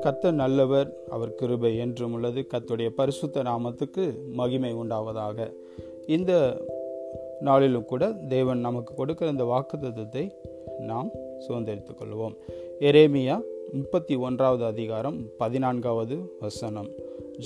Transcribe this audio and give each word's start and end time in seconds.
கர்த்தர் 0.00 0.32
நல்லவர் 0.32 0.96
அவர் 1.08 1.34
கிருபை 1.34 1.78
என்றும் 1.78 2.12
உள்ளது. 2.12 2.46
கத்துடைய 2.54 2.88
பரிசுத்த 2.88 3.42
நாமத்துக்கு 3.42 4.12
மகிமை 4.32 4.74
உண்டாவதாக. 4.74 5.52
இந்த 6.06 6.60
நாளிலும் 7.40 7.84
கூட 7.84 8.12
தேவன் 8.12 8.58
நமக்கு 8.58 8.94
கொடுக்கிற 8.94 9.30
இந்த 9.30 9.44
வாக்குத்தத்தை 9.44 10.30
நாம் 10.78 11.10
சுதந்திரித்துக் 11.48 11.96
கொள்வோம். 12.00 12.36
எரேமியா 12.78 13.40
முப்பத்தி 13.72 14.16
ஒன்றாவது 14.16 14.64
அதிகாரம் 14.64 15.24
பதினான்காவது 15.36 16.36
வசனம். 16.40 16.88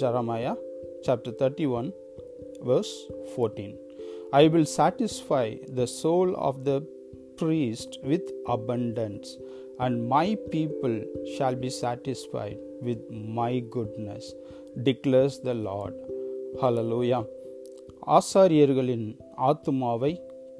Jeremiah 0.00 0.54
chapter 1.08 1.34
thirty 1.38 1.70
one 1.70 1.94
verse 2.66 3.12
fourteen 3.22 3.76
I 4.30 4.48
will 4.48 4.66
satisfy 4.76 5.74
the 5.74 5.84
soul 6.02 6.34
of 6.34 6.64
the 6.64 6.80
priest 7.38 7.98
with 8.02 8.26
abundance, 8.46 9.28
and 9.78 10.08
my 10.08 10.26
people 10.50 10.94
shall 11.34 11.56
be 11.56 11.70
satisfied 11.78 12.58
with 12.82 13.02
my 13.32 13.52
goodness, 13.70 14.24
declares 14.82 15.36
the 15.40 15.56
Lord. 15.68 15.94
Hallelujah. 16.60 17.22
ஆசாரியர்களின் 18.16 19.06
ஆத்துமாவை 19.48 20.12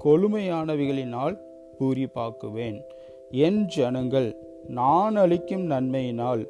கொழுமையானவைகளினால் 0.05 1.37
பூரிப்பாக்குவேன் 1.79 2.79
என் 3.39 3.61
ஜனங்கள் 3.77 4.29
நான் 4.71 5.17
அளிக்கும் 5.17 5.67
நன்மையினால் 5.71 6.43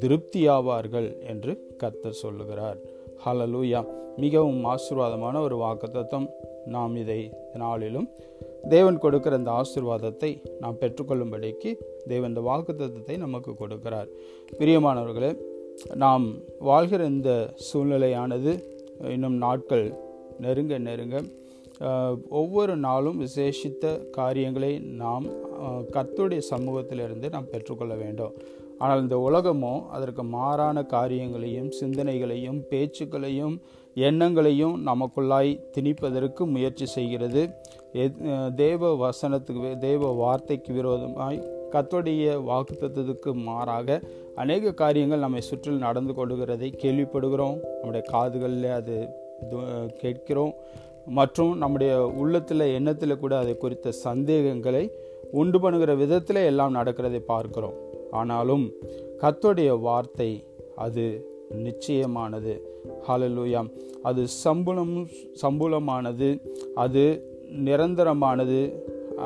திருப்தியாவார்கள் 0.00 1.08
என்று 1.26 1.52
கர்த்தர் 1.76 2.20
சொல்லுகிறார் 2.22 2.78
ஹலலூயா 3.24 3.80
மிகவும் 4.16 4.64
ஆசீர்வாதமான 4.64 5.36
ஒரு 5.42 5.56
வாக்குத்தத்தம் 5.56 6.26
நாம் 6.74 6.94
இதை 6.96 7.20
நாளிலும் 7.54 8.08
தேவன் 8.70 8.98
கொடுக்கிற 8.98 9.36
அந்த 9.36 9.50
ஆசீர்வாதத்தை 9.60 10.30
நாம் 10.60 10.78
பெற்றுக்கொள்ளும்படிக்கு 10.80 11.70
தேவன் 12.08 12.30
இந்த 12.32 12.42
வாக்குத்தத்தத்தை 12.50 13.16
நமக்கு 13.16 13.52
கொடுக்கிறார். 13.60 14.08
பிரியமானவர்களே 14.58 15.30
நாம் 15.94 16.24
வாழ்கிற 16.58 17.04
இந்த 17.04 17.32
சூழ்நிலையானது 17.68 18.52
இன்னும் 19.14 19.38
நாட்கள் 19.44 19.86
நெருங்க 20.40 20.78
நெருங்க 20.78 21.16
ஒவ்வொரு 22.28 22.74
நாளும் 22.76 23.20
விசேஷித்த 23.20 24.10
காரியங்களை 24.10 24.72
நாம் 25.02 25.24
கத்துடைய 25.96 26.40
சமூகத்திலிருந்து 26.50 27.28
நாம் 27.30 27.50
பெற்றுக்கொள்ள 27.50 27.94
வேண்டும். 27.94 28.34
ஆனால் 28.82 29.02
இந்த 29.04 29.16
உலகமோ 29.28 29.74
அதற்கு 29.96 30.22
மாறான 30.34 30.84
காரியங்களையும் 30.94 31.70
சிந்தனைகளையும் 31.80 32.60
பேச்சுக்களையும் 32.70 33.56
எண்ணங்களையும் 34.08 34.76
நமக்குள்ளாய் 34.88 35.50
திணிப்பதற்கு 35.74 36.42
முயற்சி 36.54 36.86
செய்கிறது. 36.96 37.42
தேவ 38.62 38.92
வசனத்துக்கு 39.02 39.72
தேவ 39.88 40.12
வார்த்தைக்கு 40.20 40.70
விரோதமாய் 40.78 41.40
கத்தோடைய 41.74 42.32
வாக்குத்தத்துக்கு 42.48 43.30
மாறாக 43.48 43.98
அநேக 44.42 44.72
காரியங்கள் 44.80 45.24
நம்மை 45.24 45.42
சுற்றில் 45.50 45.84
நடந்து 45.86 46.12
கொள்கிறதை 46.18 46.70
கேள்விப்படுகிறோம். 46.82 47.58
நம்முடைய 47.78 48.04
காதுகளில் 48.14 48.68
அது 48.78 48.96
கேட்கிறோம். 50.02 50.54
மற்றும் 51.18 51.54
நம்முடைய 51.62 51.92
உள்ளத்தில் 52.22 52.72
எண்ணத்தில் 52.78 53.20
கூட 53.22 53.34
அதை 53.42 53.54
குறித்த 53.62 53.96
சந்தேகங்களை 54.06 54.84
உண்டு 55.40 55.58
பண்ணுகிற 55.62 55.92
விதத்தில் 56.02 56.46
எல்லாம் 56.50 56.76
நடக்கிறதை 56.78 57.20
பார்க்கிறோம். 57.32 57.76
ஆனாலும் 58.20 58.64
கத்தோடைய 59.22 59.72
வார்த்தை 59.86 60.30
அது 60.84 61.04
நிச்சயமானது. 61.66 62.54
ஹலலூயாம் 63.08 63.68
அது 64.08 64.22
சம்பளம் 64.44 64.96
சம்பளமானது 65.42 66.30
அது 66.84 67.04
நிரந்தரமானது 67.66 68.60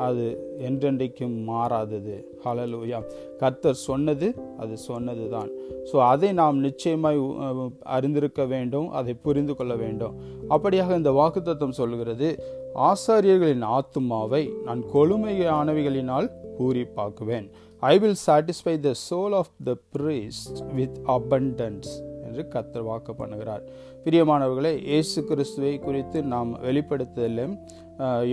அது 0.05 0.25
என்றென்றைக்கும் 0.67 1.35
மாறாதது. 1.49 2.15
ஹலலூயா 2.43 2.97
கர்த்தர் 3.41 3.77
சொன்னது 3.87 4.27
அது 4.63 4.73
சொன்னது 4.87 5.25
தான் 5.35 5.49
ஸோ 5.89 5.97
அதை 6.11 6.29
நாம் 6.41 6.57
நிச்சயமாய் 6.65 7.19
அறிந்திருக்க 7.95 8.41
வேண்டும் 8.53 8.87
அதை 8.99 9.13
புரிந்து 9.25 9.53
கொள்ள 9.59 9.75
வேண்டும். 9.83 10.17
அப்படியாக 10.55 10.97
இந்த 11.01 11.13
வாக்குத்தத்தம் 11.19 11.77
சொல்கிறது 11.79 12.29
ஆசாரியர்களின் 12.89 13.65
ஆத்துமாவை 13.77 14.43
நான் 14.67 14.83
கொழுமையானவைகளினால் 14.95 16.27
பூரிப்பாக்குவேன். 16.57 17.47
I 17.81 17.95
will 18.01 18.19
satisfy 18.25 18.73
the 18.85 18.91
soul 19.07 19.33
of 19.39 19.49
the 19.67 19.73
priest 19.95 20.59
with 20.77 20.95
abundance 21.15 21.91
என்று 22.27 22.43
கத்தர் 22.53 22.85
வாக்கு 22.87 23.13
பண்ணுகிறார். 23.19 23.63
பிரியமானவர்களே 24.03 24.71
இயேசு 24.91 25.19
கிறிஸ்துவை 25.29 25.73
குறித்து 25.83 26.17
நாம் 26.33 26.51
வெளிப்படுத்துதலும் 26.63 27.53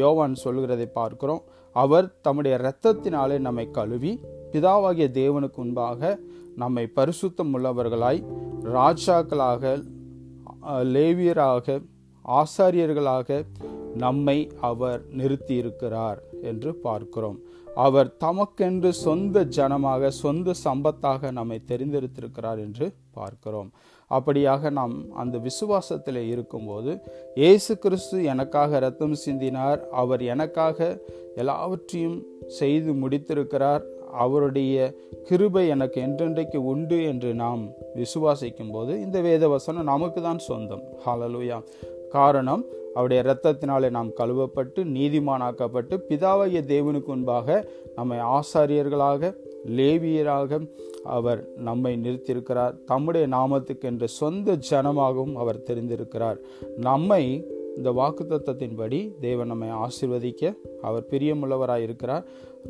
யோவான் 0.01 0.37
சொல்கிறதை 0.45 0.87
பார்க்கிறோம். 1.01 1.43
அவர் 1.77 2.09
தம்முடைய 2.27 2.55
இரத்தத்தினாலே 2.61 3.37
நம்மை 3.47 3.67
கழுவி 3.79 4.13
பிதாவாகிய 4.53 5.09
தேவனுக்கு 5.21 5.61
முன்பாக 5.63 6.19
நம்மை 6.63 6.85
பரிசுத்தம் 6.99 7.53
உள்ளவர்களாய் 7.57 8.21
ராஜாக்களாக 8.77 9.75
லேவியராக 10.95 11.77
ஆசாரியர்களாக 12.25 13.45
நம்மை 14.05 14.39
அவர் 14.71 15.03
நிறுத்தியிருக்கிறார் 15.21 16.21
என்று 16.51 16.71
பார்க்கிறோம். 16.87 17.39
அவர் 17.75 18.09
தமக்கென்று 18.25 18.89
சொந்த 18.89 19.45
ஜனமாக 19.57 20.09
சொந்த 20.09 20.55
சம்பத்தாக 20.65 21.31
நம்மை 21.33 21.59
தெரிந்தெடுத்திருக்கிறார் 21.69 22.59
என்று 22.59 22.87
பார்க்கிறோம். 23.13 23.71
அப்படியாக 24.11 24.71
நாம் 24.71 24.95
அந்த 25.15 25.39
விசுவாசத்தில் 25.39 26.21
இருக்கும்போது 26.31 26.93
இயேசு 27.35 27.79
கிறிஸ்து 27.79 28.17
எனக்காக 28.25 28.79
ரத்தம் 28.79 29.17
சிந்தினார். 29.27 29.81
அவர் 29.91 30.23
எனக்காக 30.23 30.79
எல்லாவற்றையும் 31.37 32.19
செய்து 32.61 32.93
முடித்திருக்கிறார். 32.93 33.83
அவருடைய 34.25 34.95
கிருபை 35.29 35.69
எனக்கு 35.69 35.99
என்றென்றைக்கு 36.07 36.57
உண்டு 36.57 37.05
என்று 37.05 37.35
நாம் 37.35 37.63
விசுவாசிக்கும் 37.97 38.71
போது 38.71 39.01
இந்த 39.01 39.21
வேத 39.21 39.49
வசனம் 39.49 39.91
நமக்கு 39.93 40.23
தான் 40.23 40.39
சொந்தம். 40.39 40.85
ஹாலலூயா 41.07 41.63
காரணம் 42.11 42.65
அவருடைய 42.95 43.23
இரத்தத்தினாலே 43.23 43.91
நாம் 43.91 44.09
கழுவப்பட்டு 44.09 44.81
நீதிமானாக்கப்பட்டு 44.99 45.95
பிதாவாகிய 46.09 46.61
தேவனுக்கு 46.73 47.07
முன்பாக 47.07 47.69
நம்மை 47.95 48.19
ஆசாரியர்களாக 48.19 49.35
லேவியராக 49.77 50.69
அவர் 51.05 51.41
நம்மை 51.57 52.01
நிறுத்தியிருக்கிறார். 52.03 52.75
தம்முடைய 52.85 53.29
நாமத்துக்கு 53.29 53.81
என்ற 53.81 54.07
சொந்த 54.07 54.59
ஜனமாகவும் 54.71 55.33
அவர் 55.33 55.63
தெரிந்திருக்கிறார். 55.67 56.39
நம்மை 56.77 57.23
இந்த 57.79 57.91
வாக்குத்தத்தின்படி 58.01 58.99
தேவன் 59.25 59.51
நம்மை 59.53 59.71
ஆசிர்வதிக்க 59.85 60.53
அவர் 60.89 61.09
பிரியமுள்ளவராக 61.13 61.87
இருக்கிறார் 61.87 62.27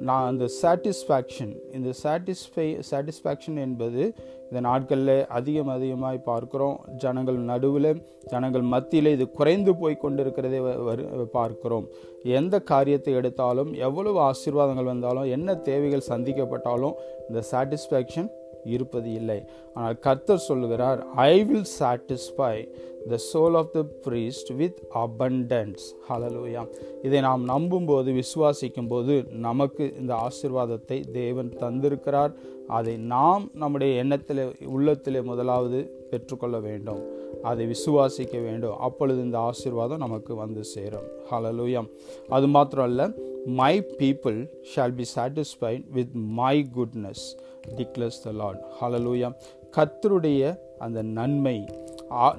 நான் 0.06 0.28
அந்த 0.30 0.44
சாட்டிஸ்ஃபேக்ஷன் 0.60 1.52
இந்த 1.76 1.90
சாட்டிஸ்ஃபை 2.02 2.66
சாட்டிஸ்ஃபேக்ஷன் 2.90 3.58
என்பது 3.66 4.02
இந்த 4.48 4.60
நாட்களில் 4.68 5.12
அதிகம் 5.38 5.70
அதிகமாக 5.74 6.18
பார்க்குறோம். 6.30 6.76
ஜனங்கள் 7.02 7.38
நடுவில் 7.50 7.90
ஜனங்கள் 8.32 8.64
மத்தியில் 8.72 9.10
இது 9.14 9.24
குறைந்து 9.38 9.72
போய் 9.80 10.02
கொண்டிருக்கிறதை 10.04 10.60
பார்க்கிறோம். 11.38 11.86
எந்த 12.40 12.58
காரியத்தை 12.72 13.14
எடுத்தாலும் 13.20 13.70
எவ்வளவு 13.86 14.18
ஆசீர்வாதங்கள் 14.30 14.90
வந்தாலும் 14.92 15.30
என்ன 15.36 15.56
தேவைகள் 15.70 16.08
சந்திக்கப்பட்டாலும் 16.12 16.96
இந்த 17.28 17.42
சாட்டிஸ்ஃபேக்ஷன் 17.52 18.30
இருப்பது 18.64 19.12
இல்லை. 19.12 19.40
ஆனால் 19.74 19.98
கர்த்தர் 19.98 20.46
சொல்லுகிறார் 20.48 21.06
I 21.14 21.44
will 21.44 21.70
satisfy 21.78 22.68
the 23.08 23.16
soul 23.32 23.56
of 23.56 23.72
the 23.72 23.80
priest 24.06 24.54
with 24.56 24.78
abundance 24.94 25.86
hallelujah 26.08 26.68
இதை 27.02 27.20
நாம் 27.20 27.48
நம்பும்போது 27.48 28.22
விசுவாசிக்கும் 28.22 28.88
போது 28.88 29.24
நமக்கு 29.30 29.94
இந்த 30.00 30.14
ஆசிர்வாதத்தை 30.26 31.10
தேவன் 31.10 31.48
தந்திருக்கிறார். 31.48 32.32
அதை 32.66 32.96
நாம் 32.96 33.50
நம்முடைய 33.54 33.94
எண்ணத்தில் 34.02 34.56
உள்ளத்தில் 34.66 35.22
முதலாவது 35.22 36.06
பெற்றுக்கொள்ள 36.10 36.58
வேண்டும். 36.58 37.02
அதை 37.42 37.66
விசுவாசிக்க 37.66 38.42
வேண்டும். 38.42 38.76
அப்பொழுது 38.78 39.22
இந்த 39.22 39.38
ஆசிர்வாதம் 39.38 39.96
நமக்கு 39.96 40.34
வந்து 40.34 40.64
சேரும். 40.64 41.08
ஹலலூயம் 41.30 41.90
அது 42.28 42.46
மாத்திரம் 42.46 42.84
அல்ல 42.84 43.10
my 43.52 43.72
people 43.98 44.38
shall 44.74 44.94
be 44.94 45.06
satisfied 45.16 45.84
with 45.90 46.14
my 46.34 46.54
goodness 46.76 47.24
declares 47.74 48.20
the 48.22 48.32
Lord 48.32 48.62
hallelujah 48.80 49.28
கத்தருடைய 49.74 50.42
அந்த 50.78 51.02
நன்மை 51.02 51.56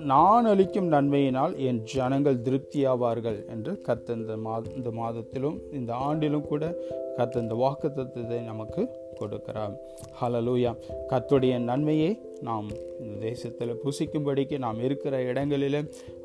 நான் 0.04 0.46
அளிக்கும் 0.46 0.92
நன்மையினால் 0.92 1.54
என் 1.60 1.82
ஜனங்கள் 1.94 2.42
திருப்தியாவார்கள் 2.42 3.40
என்று 3.48 3.82
கத்த 3.82 4.16
இந்த 4.16 4.36
மா 4.38 4.62
இந்த 4.76 4.90
மாதத்திலும் 4.92 5.58
இந்த 5.72 5.92
ஆண்டிலும் 5.94 6.48
கூட 6.48 6.64
கத்த 7.18 7.42
இந்த 7.42 7.56
வாக்கு 7.56 7.94
தத்துவத்தை 7.94 8.40
நமக்கு 8.40 8.84
கொடுக்கிறார். 9.20 9.74
ஹலலூயா 10.20 10.72
கத்துடைய 11.12 11.56
நன்மையை 11.70 12.12
நாம் 12.48 12.68
இந்த 13.04 13.16
தேசத்தில் 13.26 13.74
புசிக்கும்படிக்கு 13.84 14.58
நாம் 14.66 14.80
இருக்கிற 14.86 15.16
இடங்களில் 15.30 15.80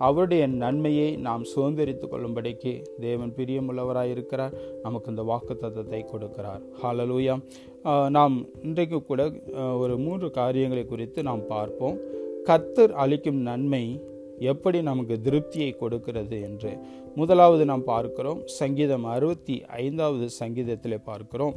அவருடைய 0.09 0.45
நன்மையை 0.63 1.09
நாம் 1.27 1.45
சுதந்திரித்து 1.53 2.07
கொள்ளும்படிக்கு 2.13 2.73
தேவன் 3.07 3.35
பிரியமுள்ளவராக 3.39 4.15
இருக்கிறார். 4.15 4.55
நமக்கு 4.85 5.11
இந்த 5.13 5.25
வாக்கு 5.31 5.55
தத்துவத்தை 5.57 6.03
கொடுக்கிறார் 6.13 6.63
ஹலலூயா 6.83 7.37
நாம் 8.17 8.37
இன்றைக்கு 8.69 9.01
கூட 9.11 9.23
ஒரு 9.83 9.95
மூன்று 10.05 10.29
காரியங்களை 10.41 10.85
குறித்து 10.87 11.21
நாம் 11.29 11.45
பார்ப்போம். 11.55 11.99
கத்தர் 12.49 12.93
அளிக்கும் 13.03 13.41
நன்மை 13.49 13.85
எப்படி 14.53 14.79
நமக்கு 14.83 15.15
திருப்தியை 15.25 15.71
கொடுக்கிறது 15.77 16.37
என்று 16.49 16.71
முதலாவது 17.17 17.65
நாம் 17.65 17.85
பார்க்கிறோம். 17.85 18.41
சங்கீதம் 18.47 19.05
அறுபத்தி 19.05 19.57
ஐந்தாவது 19.65 20.27
சங்கீதத்தில் 20.31 21.05
பார்க்கிறோம். 21.05 21.55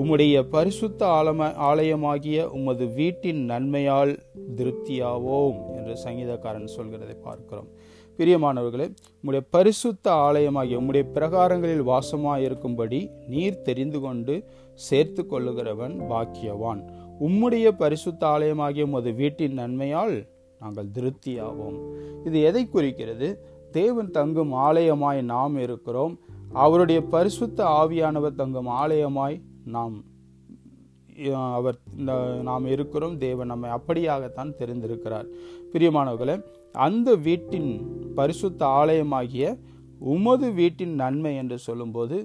உம்முடைய 0.00 0.42
பரிசுத்த 0.56 1.06
ஆலம 1.06 1.48
ஆலயமாகிய 1.70 2.48
உமது 2.58 2.86
வீட்டின் 2.98 3.40
நன்மையால் 3.50 4.12
திருப்தியாவோம் 4.58 5.58
என்று 5.76 5.96
சங்கீதக்காரன் 6.04 6.74
சொல்கிறதை 6.76 7.16
பார்க்கிறோம். 7.22 7.70
பிரியமானவர்களே 8.18 8.86
உம்முடைய 9.20 9.42
பரிசுத்த 9.50 10.12
ஆலயமாகிய 10.26 10.80
உம்முடைய 10.80 11.04
பிரகாரங்களில் 11.16 11.84
வாசமாயிருக்கும்படி 11.92 13.00
நீர் 13.28 13.62
தெரிந்து 13.62 14.00
கொண்டு 14.00 14.34
சேர்த்து 14.74 15.22
கொள்ளுகிறவன் 15.30 15.94
பாக்கியவான். 16.10 16.82
உம்முடைய 17.26 17.68
பரிசுத்த 17.82 18.26
ஆலயமாகிய 18.26 18.82
உமது 18.82 19.12
வீட்டின் 19.12 19.58
நன்மையால் 19.60 20.14
நாங்கள் 20.60 20.92
திருப்தியாவோம். 20.96 21.78
இது 22.24 22.40
எதை 22.42 22.68
குறிக்கிறது? 22.68 23.28
தேவன் 23.70 24.10
தங்கும் 24.10 24.52
ஆலயமாய் 24.66 25.20
நாம் 25.22 25.56
இருக்கிறோம். 25.58 26.14
அவருடைய 26.52 27.00
பரிசுத்த 27.14 27.64
ஆவியானவர் 27.64 28.38
தங்கும் 28.42 28.70
ஆலயமாய் 28.82 29.36
நாம் 29.64 29.96
அவர் 31.58 31.78
நாம் 32.42 32.66
இருக்கிறோம். 32.66 33.18
தேவன் 33.18 33.46
நம்மை 33.46 33.70
அப்படியாகத்தான் 33.70 34.52
தெரிந்திருக்கிறார். 34.58 35.26
பிரியமானவர்களே 35.72 36.36
அந்த 36.72 37.14
வீட்டின் 37.26 37.70
பரிசுத்த 38.14 38.66
ஆலயமாகிய 38.66 39.58
உமது 40.14 40.48
வீட்டின் 40.52 40.94
நன்மை 40.94 41.32
என்று 41.36 41.58
சொல்லும்போது 41.58 42.18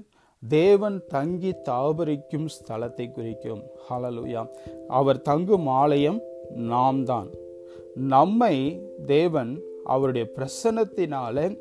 தேவன் 0.43 0.97
தங்கி 1.07 1.51
தாபரிக்கும் 1.69 2.47
ஸ்தலத்தை 2.55 3.05
குறிக்கும். 3.11 3.63
ஹலலுயா 3.89 4.43
அவர் 4.87 5.21
தங்கும் 5.21 5.67
ஆலயம் 5.81 6.19
நாம் 6.71 7.03
தான் 7.03 7.29
நம்மை 7.95 8.81
தேவன் 9.05 9.59
அவருடைய 9.83 10.29
பிரசன்னத்தினால 10.35 11.57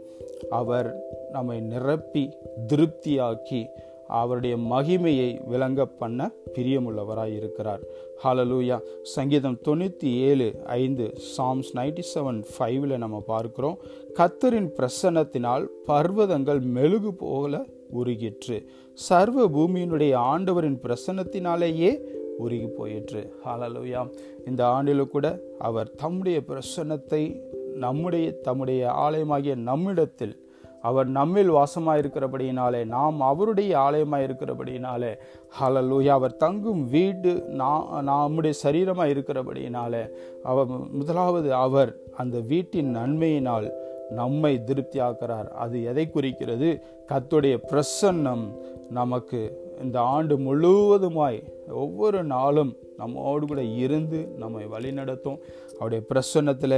அவர் 0.50 0.94
நம்மை 1.32 1.60
நிரப்பி 1.60 2.28
திருப்தியாக்கி 2.66 3.64
அவருடைய 4.06 4.56
மகிமையை 4.56 5.46
விளங்க 5.46 5.86
பண்ண 5.86 6.30
பிரியமுள்ளவராய் 6.54 7.34
இருக்கிறார். 7.34 7.80
ஹாலலூயா 8.24 8.80
சங்கீதம் 9.02 9.58
தொண்ணூற்றி 9.64 10.16
ஏழு 10.16 10.62
ஐந்து 10.64 11.14
சாம்ஸ் 11.36 11.70
நைன்டி 11.74 12.02
செவன் 12.14 12.44
ஃபைவ்ல 12.58 12.96
நம்ம 12.96 13.20
பார்க்கிறோம். 13.20 13.78
கத்தரின் 14.14 14.70
பிரசன்னத்தினால் 14.78 15.66
பர்வதங்கள் 15.86 16.60
மெழுகு 16.60 17.14
போல 17.14 17.64
உருகிற்று. 17.94 18.66
சர்வ 18.92 19.48
பூமியினுடைய 19.48 20.14
ஆண்டவரின் 20.14 20.80
பிரசன்னத்தினாலேயே 20.82 22.22
உருகி 22.38 22.66
போயிற்று. 22.66 23.40
ஹாலலூயா 23.44 24.10
இந்த 24.46 24.66
ஆண்டில் 24.66 25.08
கூட 25.08 25.38
அவர் 25.58 25.94
தம்முடைய 25.94 26.40
பிரசன்னத்தை 26.48 27.40
நம்முடைய 27.74 28.32
தம்முடைய 28.32 28.90
ஆலயமாகிய 28.90 29.54
நம்மிடத்தில் 29.54 30.42
அவர் 30.82 31.06
நம்மில் 31.06 31.50
வாசமாயிருக்கிறபடியினாலே 31.50 32.84
நாம் 32.84 33.20
அவருடைய 33.20 33.78
ஆலயமாக 33.78 34.26
இருக்கிறபடியினாலே 34.26 35.16
ஹலலூயா 35.60 36.06
அவர் 36.06 36.36
தங்கும் 36.36 36.88
வீடு 36.88 37.42
நான் 37.42 38.04
நம்முடைய 38.04 38.58
சரீரமாக 38.62 39.12
இருக்கிறபடியினாலே 39.14 40.08
அவர் 40.42 40.66
முதலாவது 40.92 41.54
அவர் 41.54 41.96
அந்த 42.16 42.40
வீட்டின் 42.40 42.96
நன்மையினால் 42.96 43.70
நம்மை 44.10 44.62
திருப்தியாக்குறார். 44.66 45.48
அது 45.48 45.84
எதை 45.84 46.10
குறிக்கிறது? 46.10 46.84
கத்துடைய 47.08 47.56
பிரசன்னம் 47.70 48.44
நமக்கு 48.90 49.63
இந்த 49.82 49.98
ஆண்டு 50.14 50.34
முழுவதுமாய் 50.46 51.38
ஒவ்வொரு 51.82 52.20
நாளும் 52.24 52.72
நம்மோடு 52.98 53.44
கூட 53.46 53.62
இருந்து 53.84 54.18
நம்மை 54.42 54.64
வழிநடத்தும். 54.74 55.38
அவருடைய 55.78 56.00
பிரசன்னத்தில் 56.10 56.76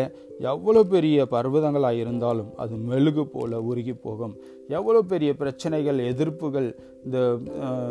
எவ்வளோ 0.52 0.82
பெரிய 0.94 1.26
பர்வதங்களாக 1.34 2.00
இருந்தாலும் 2.02 2.50
அது 2.62 2.74
மெழுகு 2.90 3.24
போல 3.26 3.60
உருகி 3.60 3.94
போகும். 4.06 4.34
எவ்வளோ 4.68 5.00
பெரிய 5.12 5.30
பிரச்சனைகள் 5.34 5.98
எதிர்ப்புகள் 6.12 6.68
இந்த 7.04 7.18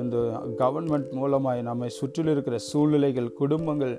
இந்த 0.03 0.17
கவர்மெண்ட் 0.61 1.11
மூலமாய் 1.19 1.61
நம்மை 1.69 1.89
சுற்றில் 1.99 2.31
இருக்கிற 2.33 2.57
சூழ்நிலைகள் 2.69 3.29
குடும்பங்கள் 3.41 3.93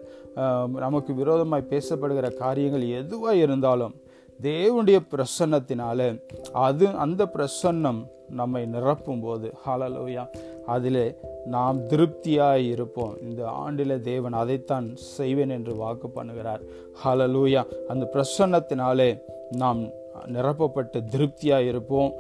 நமக்கு 0.85 1.15
விரோதமாய் 1.15 1.71
பேசப்படுகிற 1.75 2.29
காரியங்கள் 2.45 2.85
எதுவாக 3.03 3.37
இருந்தாலும் 3.37 3.95
தேவனுடைய 4.43 4.99
பிரசன்னத்தினால 5.11 6.21
அது 6.53 6.89
அந்த 6.89 7.25
பிரசன்னம் 7.25 8.07
நம்மை 8.31 8.63
நிரப்பும் 8.73 9.23
போது 9.23 9.53
ஹாலலோயா 9.67 10.27
அதில் 10.67 11.19
நாம் 11.45 11.87
திருப்தியாக 11.87 12.59
இருப்போம். 12.59 13.17
இந்த 13.21 13.49
ஆண்டில் 13.49 14.03
தேவன் 14.03 14.33
அதைத்தான் 14.33 14.97
செய்வேன் 14.97 15.51
என்று 15.51 15.75
வாக்கு 15.75 16.09
பண்ணுகிறார். 16.09 16.61
ஹாலலூயா 17.05 17.65
அந்த 17.89 18.11
பிரசன்னத்தினாலே 18.15 19.23
நாம் 19.51 19.83
நிரப்பப்பட்டு 20.27 21.05
திருப்தியாக 21.05 21.63
இருப்போம். 21.63 22.13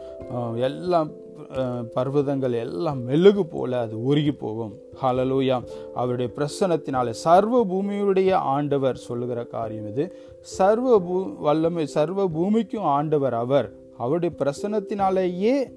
எல்லாம் 0.57 1.11
பர்வதங்கள் 1.95 2.53
எல்லாம் 2.53 3.03
மெழுகு 3.03 3.47
போல 3.47 3.81
அது 3.81 4.05
உருகி 4.05 4.33
போகும். 4.33 4.75
ஹலலூயா 5.03 5.65
அவருடைய 5.95 6.33
பிரசனத்தினாலே 6.37 7.11
சர்வ 7.11 7.65
பூமியுடைய 7.65 8.33
ஆண்டவர் 8.33 8.97
சொல்லுகிற 8.97 9.45
காரியம் 9.45 9.89
இது. 9.89 10.17
சர்வ 10.41 11.01
பூ 11.01 11.23
வல்லமை 11.39 11.87
சர்வ 11.87 12.29
பூமிக்கும் 12.29 12.85
ஆண்டவர் 12.85 13.35
அவர். 13.35 13.73
அவருடைய 13.97 14.37
பிரசனத்தினாலேயே 14.39 15.73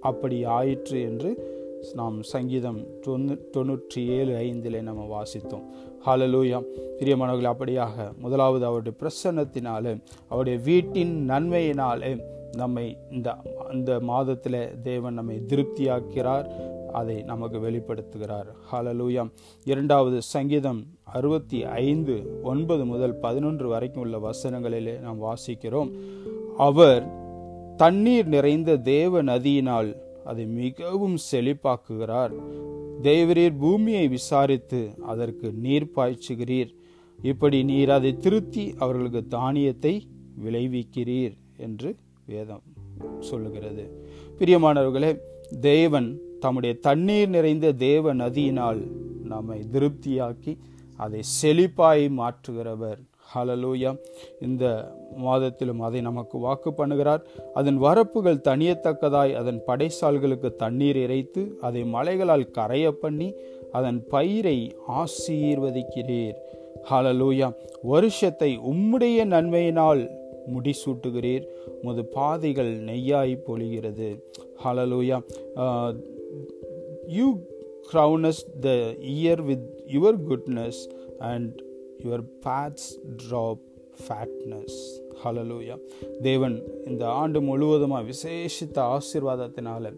அப்படி 0.00 0.44
ஆயிற்று 0.44 1.00
என்று 1.02 1.54
நாம் 1.94 2.22
சங்கீதம் 2.22 2.78
தொண்ணூ 3.02 3.34
தொண்ணூற்றி 3.56 4.06
ஏழு 4.06 4.32
ஐந்திலே 4.36 4.80
நம்ம 4.80 5.02
வாசித்தோம். 5.16 5.64
ஹலலூயா 6.06 6.58
பிரியமானவர்கள் 6.98 7.52
அப்படியாக 7.54 8.12
முதலாவது 8.18 8.64
அவருடைய 8.64 8.96
பிரசன்னத்தினாலே 9.00 10.00
அவருடைய 10.28 10.58
வீட்டின் 10.64 11.30
நன்மையினாலே 11.30 12.10
நம்மை 12.56 12.96
இந்த 13.10 13.36
இந்த 13.72 14.00
மாதத்தில் 14.00 14.60
தேவன் 14.82 15.14
நம்மை 15.14 15.36
திருப்தியாக்கிறார் 15.46 16.46
அதை 16.92 17.22
நமக்கு 17.22 17.58
வெளிப்படுத்துகிறார். 17.58 18.48
ஹலலூயம் 18.72 19.30
இரண்டாவது 19.64 20.22
சங்கீதம் 20.22 20.80
அறுபத்தி 21.04 21.64
ஐந்து 21.64 22.40
ஒன்பது 22.42 22.86
முதல் 22.86 23.14
பதினொன்று 23.14 23.68
வரைக்கும் 23.68 24.02
உள்ள 24.02 24.16
வசனங்களிலே 24.18 25.00
நாம் 25.00 25.22
வாசிக்கிறோம். 25.22 25.90
அவர் 26.56 27.04
தண்ணீர் 27.76 28.26
நிறைந்த 28.26 28.76
தேவ 28.76 29.22
நதியினால் 29.22 29.90
அதை 30.24 30.46
மிகவும் 30.46 31.18
செழிப்பாக்குகிறார். 31.30 32.34
தேவரீர் 33.02 33.58
பூமியை 33.58 34.08
விசாரித்து 34.08 34.90
அதற்கு 35.06 35.52
நீர் 35.52 35.92
பாய்ச்சுகிறீர். 35.96 36.72
இப்படி 37.22 37.58
நீர் 37.64 37.90
அதை 37.90 38.16
திருத்தி 38.16 38.74
அவர்களுக்கு 38.78 39.26
தானியத்தை 39.26 39.94
விளைவிக்கிறீர் 40.44 41.36
என்று 41.56 41.96
வேதம் 42.26 42.62
சொல்லுகிறது. 43.20 44.04
பிரியமானவர்களே 44.38 45.18
தேவன் 45.60 46.18
தம்முடைய 46.40 46.74
தண்ணீர் 46.74 47.28
நிறைந்த 47.28 47.72
தேவ 47.72 48.14
நதியினால் 48.14 48.80
நம்மை 49.24 49.58
திருப்தியாக்கி 49.72 50.58
அதை 50.96 51.20
செழிப்பாய் 51.42 52.04
மாற்றுகிறவர். 52.18 52.98
ஹலலூயா 53.34 53.98
இந்த 54.40 54.64
மாதத்திலும் 55.16 55.78
அதை 55.78 56.00
நமக்கு 56.00 56.38
வாக்கு 56.38 56.70
பண்ணுகிறார். 56.70 57.22
அதன் 57.54 57.82
வரப்புகள் 57.82 58.42
தனியத்தக்கதாய் 58.48 59.34
அதன் 59.34 59.62
படைசால்களுக்கு 59.66 60.56
தண்ணீர் 60.56 60.96
இறைத்து 60.96 61.56
அதை 61.60 61.84
மலைகளால் 61.84 62.50
கரைய 62.50 62.92
பண்ணி 62.92 63.32
அதன் 63.72 64.06
பயிரை 64.08 64.76
ஆசீர்வதிக்கிறீர். 64.88 66.36
ஹலலூயா 66.90 67.54
வருஷத்தை 67.82 68.58
உம்முடைய 68.58 69.24
நன்மையினால் 69.24 70.10
முடிசூட்டுகிறீர். 70.54 71.46
உமது 71.82 72.04
பாதைகள் 72.04 72.72
நெய்யாய் 72.80 73.38
பொழிகிறது. 73.46 74.08
Hallelujah 74.64 75.18
you 77.06 77.26
crowns 77.92 78.42
the 78.60 78.70
year 79.00 79.44
with 79.44 79.66
your 79.86 80.18
goodness 80.28 80.80
and 81.18 81.62
your 82.04 82.24
paths 82.40 83.00
drop 83.22 83.62
fatness 84.02 84.78
hallelujah 85.24 85.76
தேவன் 86.22 86.56
இந்த 86.86 87.06
ஆண்டு 87.06 87.40
முழுவதுமாக 87.40 88.12
விசேஷித்த 88.12 88.98
ஆசீர்வாதத்தினால 88.98 89.92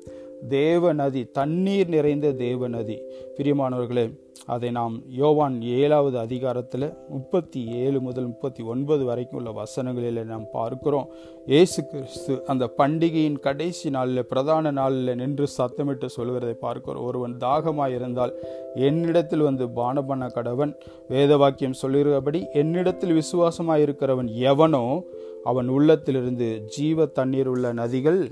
தேவ 0.46 0.92
நதி 0.92 1.30
தண்ணீர் 1.30 1.88
நிறைந்த 1.88 2.32
தேவ 2.32 2.68
நதி 2.68 2.96
பிரியமானவர்களே 3.38 4.18
அதை 4.46 4.70
நாம் 4.70 5.02
யோவான் 5.08 5.62
ஏழாவது 5.62 6.18
அதிகாரத்தில் 6.18 6.94
முப்பத்தி 7.08 7.66
ஏழு 7.66 8.00
முதல் 8.00 8.24
முப்பத்தி 8.24 8.62
ஒன்பது 8.62 9.04
வரைக்கும் 9.04 9.38
உள்ள 9.38 9.50
வசனங்களில் 9.50 10.24
நாம் 10.24 10.44
பார்க்கிறோம். 10.52 11.08
ஏசு 11.46 11.86
கிறிஸ்து 11.86 12.44
அந்த 12.46 12.70
பண்டிகையின் 12.78 13.38
கடைசி 13.38 13.90
நாளில் 13.90 14.26
பிரதான 14.26 14.70
நாளில் 14.70 15.16
நின்று 15.16 15.46
சத்தமிட்டு 15.58 16.08
சொல்கிறதை 16.16 16.52
பார்க்கிறோம். 16.52 17.04
ஒருவன் 17.04 17.36
தாகமாக 17.36 17.94
இருந்தால் 17.94 18.34
என்னிடத்தில் 18.74 19.40
வந்து 19.40 19.66
பானபண்ண 19.66 20.26
கடவன் 20.34 20.74
வேத 21.08 21.36
வாக்கியம் 21.36 21.72
சொல்லுகிறபடி 21.72 22.46
என்னிடத்தில் 22.52 23.12
விசுவாசமாக 23.12 23.80
இருக்கிறவன் 23.80 24.32
எவனோ 24.32 25.02
அவன் 25.44 25.68
உள்ளத்திலிருந்து 25.68 26.62
ஜீவ 26.64 27.06
தண்ணீர் 27.06 27.46
உள்ள 27.46 27.72
நதிகள் 27.72 28.30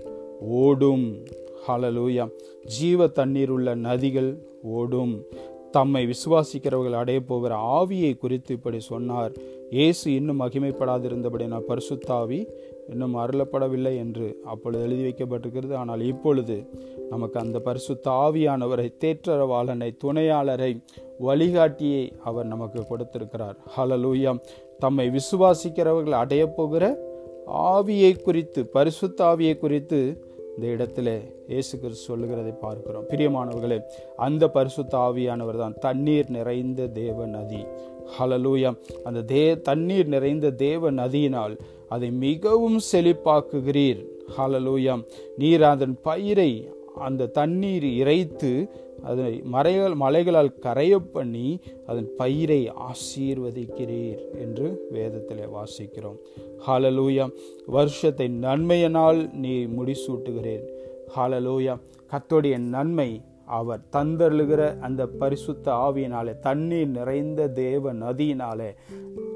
ஓடும். 0.48 1.26
ஹலலூயா 1.66 2.24
ஜீவ 2.74 3.06
தண்ணீர் 3.06 3.52
உள்ள 3.54 3.68
நதிகள் 3.74 4.30
ஓடும். 4.78 5.14
தம்மை 5.74 6.02
விசுவாசிக்கிறவர்கள் 6.06 6.98
அடைய 7.00 7.20
போகிற 7.20 7.54
ஆவியை 7.78 8.10
குறித்து 8.16 8.50
இப்படி 8.54 8.80
சொன்னார். 8.80 9.32
இயேசு 9.70 10.06
இன்னும் 10.18 10.40
மகிமைப்படாதிருந்தபடி 10.42 11.46
நான் 11.46 11.66
பரிசுத்தாவி 11.70 12.38
இன்னும் 12.92 13.16
அருளப்படவில்லை 13.22 13.92
என்று 13.96 14.28
அப்பொழுது 14.44 14.84
எழுதி 14.86 15.02
வைக்கப்பட்டிருக்கிறது. 15.06 15.74
ஆனால் 15.74 16.00
இப்பொழுது 16.12 16.56
நமக்கு 17.10 17.38
அந்த 17.40 17.58
பரிசுத்த 17.58 18.10
ஆவியானவரை 18.26 18.88
தேற்றரவாளனை 19.04 19.90
துணையாளரை 20.04 20.72
வழிகாட்டியை 21.26 22.04
அவர் 22.24 22.46
நமக்கு 22.46 22.82
கொடுத்திருக்கிறார். 22.88 23.56
ஹலலூயம் 23.76 24.42
தம்மை 24.78 25.08
விசுவாசிக்கிறவர்கள் 25.18 26.20
அடைய 26.22 26.46
போகிற 26.46 26.84
ஆவியை 27.48 28.22
குறித்து 28.22 28.60
பரிசுத்த 28.66 29.18
ஆவியை 29.24 29.56
குறித்து 29.58 30.00
இந்த 30.56 30.66
இடத்துல 30.74 31.08
இயேசு 31.52 31.72
கிறிஸ்து 31.80 32.08
சொல்லுகிறதை 32.10 32.52
பார்க்கிறோம். 32.62 33.06
பிரியமானவர்களே 33.10 33.78
அந்த 34.26 34.44
பரிசுத்த 34.54 34.94
ஆவியானவர் 34.98 35.58
தான் 35.62 35.76
தண்ணீர் 35.86 36.30
நிறைந்த 36.36 36.86
தேவ 37.00 37.26
நதி. 37.34 37.60
ஹலலூயம் 38.16 38.78
அந்த 39.08 39.20
தே 39.32 39.42
தண்ணீர் 39.68 40.08
நிறைந்த 40.14 40.50
தேவ 40.64 40.92
நதியினால் 41.00 41.56
அதை 41.94 42.08
மிகவும் 42.24 42.78
செழிப்பாக்குகிறீர். 42.92 44.00
ஹலலூயம் 44.36 45.04
நீர் 45.42 45.66
அதன் 45.72 45.96
பயிரை 46.08 46.50
அந்த 47.08 47.30
தண்ணீர் 47.38 47.86
இறைத்து 48.00 48.52
அதை 49.10 49.30
மறைகள் 49.54 49.94
மலைகளால் 50.02 50.52
கரைய 50.66 50.94
பண்ணி 51.16 51.48
அதன் 51.90 52.08
பயிரை 52.20 52.60
ஆசீர்வதிக்கிறீர் 52.90 54.22
என்று 54.44 54.68
வேதத்தில் 54.96 55.42
வாசிக்கிறோம். 55.56 56.18
ஹாலலூயா 56.66 57.30
வருஷத்தை 57.66 58.26
நன்மையினால் 58.40 59.32
நீ 59.32 59.64
முடிசூட்டுகிறேன். 59.64 60.62
ஹாலலூயா 61.16 61.80
கத்தோடைய 62.10 62.58
நன்மை 62.58 63.22
அவர் 63.46 63.80
தந்தருளுகிற 63.92 64.78
அந்த 64.78 65.06
பரிசுத்த 65.06 65.72
ஆவியினாலே 65.72 66.38
தண்ணீர் 66.38 66.88
நிறைந்த 66.88 67.48
தேவ 67.48 67.92
நதியினாலே 67.92 68.74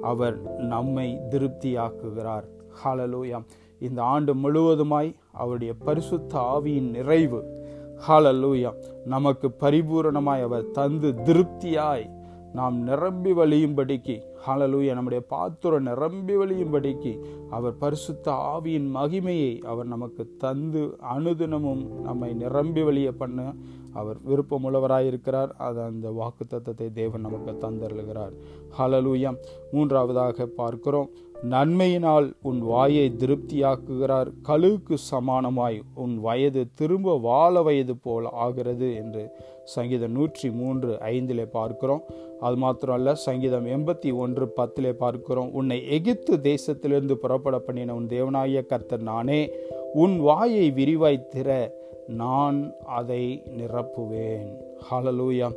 அவர் 0.02 0.56
நம்மை 0.56 1.18
திருப்தியாக்குகிறார். 1.30 2.44
ஹாலலூயா 2.84 3.44
இந்த 3.80 4.02
ஆண்டு 4.02 4.34
முழுவதுமாய் 4.34 5.14
அவருடைய 5.32 5.74
பரிசுத்த 5.74 6.38
ஆவியின் 6.38 6.90
நிறைவு. 6.90 7.68
ஹாலலூயா 8.08 8.74
நமக்கு 9.04 9.50
பரிபூரணமாய் 9.60 10.42
அவர் 10.42 10.70
தந்து 10.70 11.14
திருப்தியாய் 11.22 12.19
நாம் 12.54 12.76
நிரம்பி 12.76 13.32
வழியும்படிக்கு 13.32 14.14
ஹலலூய 14.46 14.94
நம்முடைய 14.94 15.24
பாத்திரம் 15.28 15.82
நிரம்பி 15.82 16.36
வழியும்படிக்கு 16.36 17.12
அவர் 17.50 17.76
பரிசுத்த 17.78 18.32
ஆவியின் 18.32 18.88
மகிமையை 18.94 19.62
அவர் 19.62 19.86
நமக்கு 19.86 20.34
தந்து 20.38 20.96
அனுதினமும் 21.14 21.84
நம்மை 22.00 22.32
நிரம்பி 22.32 22.82
வழிய 22.82 23.12
பண்ண. 23.12 23.54
அவர் 23.92 24.18
விருப்பமுள்ளவராய் 24.28 25.06
இருக்கிறார் 25.06 25.52
அது 25.56 25.80
அந்த 25.82 26.10
வாக்கு 26.10 26.44
தத்தத்தை 26.44 26.92
தேவன் 26.92 27.20
நமக்கு 27.20 27.52
தந்தருகிறார் 27.52 28.34
ஹலலூயம் 28.78 29.38
மூன்றாவதாக 29.72 30.46
பார்க்கிறோம். 30.46 31.10
நன்மையினால் 31.48 32.32
உன் 32.42 32.58
வாயை 32.58 33.12
திருப்தியாக்குகிறார் 33.18 34.30
கழுவுக்கு 34.48 34.96
சமானமாய் 35.10 35.80
உன் 35.94 36.20
வயது 36.20 36.66
திரும்ப 36.74 37.18
வாழ 37.18 37.62
வயது 37.62 37.96
போல் 37.96 38.26
ஆகிறது 38.30 38.94
என்று 38.94 39.30
சங்கீதம் 39.64 40.10
நூற்றி 40.10 40.50
மூன்று 40.50 40.98
ஐந்திலே 41.00 41.46
பார்க்கிறோம். 41.50 42.02
அது 42.40 42.56
மாத்திரம் 42.56 42.94
அல்ல 42.94 43.14
சங்கீதம் 43.14 43.66
எண்பத்தி 43.66 44.14
ஒன்று 44.14 44.52
பத்திலே 44.56 44.92
பார்க்கிறோம். 44.92 45.52
உன்னை 45.52 45.88
எகிப்து 45.88 46.36
தேசத்திலிருந்து 46.36 47.12
புறப்பட 47.12 47.58
பண்ணின 47.58 47.94
உன் 47.94 48.06
தேவனாய 48.06 48.66
கர்த்தர் 48.66 49.02
நானே 49.02 49.50
உன் 49.94 50.20
வாயை 50.20 50.70
விரிவாய் 50.70 51.28
திற 51.34 51.70
நான் 52.06 52.72
அதை 52.84 53.42
நிரப்புவேன். 53.58 54.50
ஹலலூயா 54.90 55.52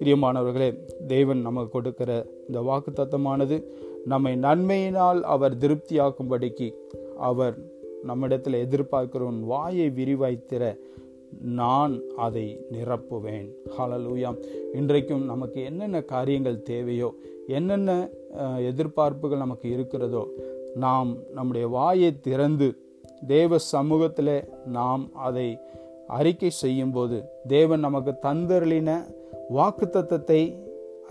பிரியமானவர்களே 0.00 0.78
தேவன் 1.06 1.40
நமக்கு 1.40 1.70
கொடுக்கிற 1.70 2.26
இந்த 2.46 2.60
வாக்கு 2.60 2.90
தத்தமானது 2.90 3.62
நம்மை 4.06 4.32
நன்மையினால் 4.34 5.20
அவர் 5.20 5.58
திருப்தியாக்கும்படிக்கு 5.58 6.72
அவர் 7.18 7.58
நம்மிடத்தில் 8.02 8.68
எதிர்பார்க்கிறவன் 8.68 9.40
வாயை 9.40 9.86
விரிவாய்த்திர 9.88 10.78
நான் 11.42 12.00
அதை 12.16 12.66
நிரப்புவேன். 12.72 13.48
ஹலலூயா 13.78 14.34
இன்றைக்கும் 14.74 15.24
நமக்கு 15.24 15.62
என்னென்ன 15.62 16.00
காரியங்கள் 16.00 16.62
தேவையோ 16.62 17.14
என்னென்ன 17.46 18.08
எதிர்பார்ப்புகள் 18.58 19.36
நமக்கு 19.36 19.70
இருக்கிறதோ 19.70 20.28
நாம் 20.74 21.16
நம்முடைய 21.34 21.66
வாயை 21.68 22.20
திறந்து 22.20 22.76
தேவ 23.26 23.58
சமூகத்தில் 23.58 24.44
நாம் 24.66 25.10
அதை 25.14 25.58
அறிக்கை 26.06 26.50
செய்யும்போது 26.50 27.24
தேவன் 27.48 27.80
நமக்கு 27.80 28.14
தந்தருளின 28.22 29.04
வாக்கு 29.48 29.86
தத்தத்தை 29.86 30.40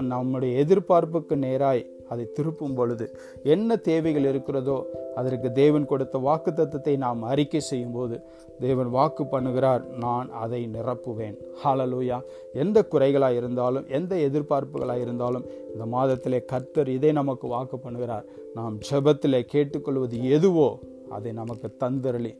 நம்முடைய 0.01 0.63
எதிர்பார்ப்புக்கு 0.65 1.35
நேராய் 1.35 1.85
அதை 2.09 2.25
திருப்பும் 2.37 2.75
பொழுது 2.75 3.05
என்ன 3.43 3.77
தேவைகள் 3.89 4.27
இருக்கிறதோ 4.31 4.77
அதற்கு 5.15 5.49
தேவன் 5.51 5.85
கொடுத்த 5.85 6.17
வாக்கு 6.17 6.53
தத்துவத்தை 6.53 6.97
நாம் 6.97 7.21
அறிக்கை 7.31 7.61
செய்யும் 7.69 7.91
போது 7.91 8.15
தேவன் 8.59 8.89
வாக்கு 8.89 9.23
பண்ணுகிறார் 9.31 9.83
நான் 9.97 10.27
அதை 10.43 10.61
நிரப்புவேன். 10.75 11.35
ஹாலலூயா 11.63 12.17
எந்த 12.53 12.77
குறைகளாக 12.83 13.39
இருந்தாலும் 13.41 13.87
எந்த 13.87 14.15
எதிர்பார்ப்புகளாக 14.27 15.05
இருந்தாலும் 15.05 15.47
இந்த 15.73 15.85
மாதத்திலே 15.95 16.39
கர்த்தர் 16.45 16.91
இதை 16.97 17.11
நமக்கு 17.11 17.47
வாக்கு 17.47 17.79
பண்ணுகிறார். 17.85 18.27
நாம் 18.55 18.77
ஜபத்திலே 18.89 19.41
கேட்டுக்கொள்வது 19.53 20.17
எதுவோ 20.37 20.69
அதை 21.09 21.31
நமக்கு 21.41 21.69
தந்தரளி. 21.83 22.33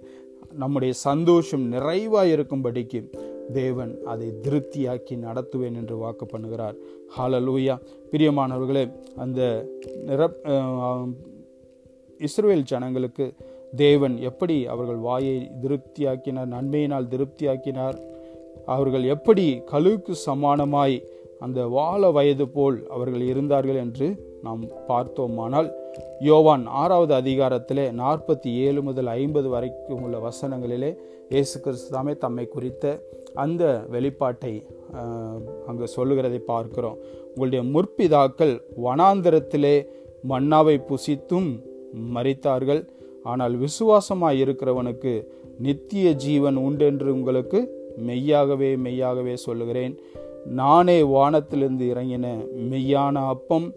நம்முடைய 0.53 0.93
சந்தோஷம் 1.07 1.63
நிறைவாக 1.67 2.27
இருக்கும்படிக்கு 2.35 2.99
தேவன் 3.53 4.03
அதை 4.05 4.33
திருப்தியாக்கி 4.41 5.15
நடத்துவேன் 5.17 5.75
என்று 5.75 5.97
வாக்கு 5.97 6.25
பண்ணுகிறார். 6.25 6.75
ஹாலலூயா 7.17 7.75
பிரியமானவர்களே 8.11 8.91
அந்த 9.15 9.69
நிரப் 10.05 10.39
இஸ்ரேல் 12.17 12.63
ஜனங்களுக்கு 12.63 13.33
தேவன் 13.75 14.17
எப்படி 14.17 14.67
அவர்கள் 14.67 14.95
வாயை 14.95 15.51
திருப்தியாக்கினார் 15.61 16.53
நன்மையினால் 16.53 17.07
திருப்தியாக்கினார்? 17.07 17.97
அவர்கள் 18.65 19.03
எப்படி 19.03 19.61
கழுவுக்கு 19.71 20.13
சமானமாய் 20.25 21.03
அந்த 21.39 21.67
வாழ 21.67 22.11
வயது 22.11 22.47
போல் 22.47 22.87
அவர்கள் 22.89 23.21
இருந்தார்கள் 23.21 23.75
என்று 23.75 24.37
நாம் 24.43 24.63
பார்த்தோமானால் 24.87 25.73
யோவான் 26.19 26.65
ஆறாவது 26.65 27.13
அதிகாரத்திலே 27.13 27.85
நாற்பத்தி 27.91 28.55
ஏழு 28.55 28.81
முதல் 28.83 29.07
ஐம்பது 29.07 29.49
வரைக்கும் 29.49 30.01
உள்ள 30.01 30.17
வசனங்களிலே 30.19 30.97
இயேசு 31.33 31.55
கிறிஸ்து 31.61 31.89
தாமே 31.93 32.13
தம்மை 32.23 32.43
குறித்த 32.47 32.83
அந்த 33.43 33.63
வெளிப்பாட்டை 33.93 34.51
அங்கு 35.69 35.85
சொல்லுகிறதை 35.95 36.39
பார்க்கிறோம். 36.51 36.97
உங்களுடைய 37.29 37.61
முற்பிதாக்கள் 37.73 38.53
வனாந்திரத்திலே 38.85 39.75
மன்னாவை 40.31 40.75
புசித்தும் 40.89 41.49
மறித்தார்கள் 42.15 42.81
ஆனால் 43.31 43.55
விசுவாசமாக 43.63 44.41
இருக்கிறவனுக்கு 44.43 45.13
நித்திய 45.67 46.07
ஜீவன் 46.25 46.57
உண்டென்று 46.67 47.09
உங்களுக்கு 47.17 47.59
மெய்யாகவே 48.07 48.71
மெய்யாகவே 48.85 49.35
சொல்லுகிறேன். 49.45 49.93
நானே 50.61 50.97
வானத்திலிருந்து 51.15 51.85
இறங்கின 51.93 52.25
மெய்யான 52.71 53.15
அப்பம். 53.33 53.67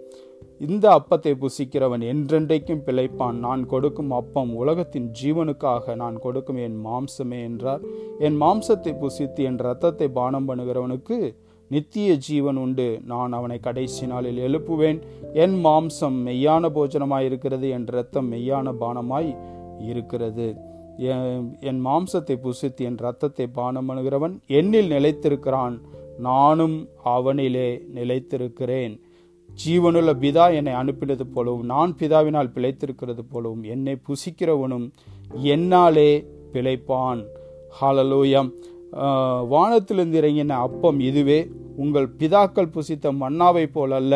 இந்த 0.67 0.85
அப்பத்தை 0.99 1.33
புசிக்கிறவன் 1.43 2.05
என்றென்றைக்கும் 2.13 2.85
பிழைப்பான். 2.87 3.37
நான் 3.47 3.63
கொடுக்கும் 3.73 4.13
அப்பம் 4.21 4.53
உலகத்தின் 4.63 5.09
ஜீவனுக்காக 5.21 5.95
நான் 6.03 6.17
கொடுக்கும் 6.25 6.59
என் 6.67 6.79
மாம்சமே 6.87 7.41
என்றார். 7.49 7.83
என் 8.27 8.39
மாம்சத்தை 8.43 8.93
புசித்து 9.03 9.43
என் 9.51 9.61
ரத்தத்தை 9.67 10.09
பானம் 10.19 10.49
பண்ணுகிறவனுக்கு 10.49 11.19
நித்திய 11.71 12.11
ஜீவன் 12.27 12.59
உண்டு. 12.65 12.89
நான் 13.13 13.33
அவனை 13.39 13.59
கடைசி 13.67 14.05
நாளில் 14.13 14.43
எழுப்புவேன். 14.49 15.01
என் 15.45 15.57
மாம்சம் 15.67 16.17
மெய்யான 16.27 16.71
போஜனமாய் 16.77 17.27
இருக்கிறது. 17.31 17.69
என் 17.79 17.89
ரத்தம் 17.97 18.31
மெய்யான 18.33 18.73
பானமாய் 18.83 19.31
இருக்கிறது. 19.91 20.49
என் 21.71 21.83
மாம்சத்தை 21.89 22.37
புசித்து 22.47 22.85
என் 22.91 23.03
ரத்தத்தை 23.07 23.47
பானம் 23.59 23.89
பண்ணுகிறவன் 23.89 24.35
என்னில் 24.61 24.91
நிலைத்திருக்கிறான். 24.95 25.77
நானும் 26.29 26.79
அவனிலே 27.17 27.69
நிலைத்திருக்கிறேன். 27.99 28.95
ஜீவனுள்ள 29.63 30.11
பிதா 30.23 30.45
என்னை 30.59 30.73
அனுப்பினது 30.81 31.25
போலவும் 31.35 31.69
நான் 31.73 31.93
பிதாவினால் 32.01 32.53
பிழைத்திருக்கிறது 32.55 33.23
போலவும் 33.33 33.65
என்னை 33.75 33.95
புசிக்கிறவனும் 34.09 34.87
என்னாலே 35.55 36.11
பிழைப்பான். 36.53 37.23
ஹாலலோயம் 37.79 38.51
வானத்திலிருந்து 39.53 40.19
இறங்கின 40.21 40.59
அப்பம் 40.67 41.01
இதுவே. 41.09 41.41
உங்கள் 41.83 42.09
பிதாக்கள் 42.21 42.73
புசித்த 42.77 43.13
மன்னாவை 43.23 43.65
போலல்ல 43.75 44.15